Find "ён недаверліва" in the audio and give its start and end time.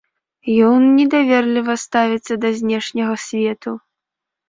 0.69-1.77